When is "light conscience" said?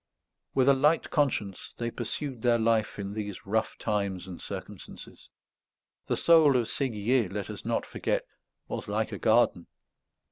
0.73-1.75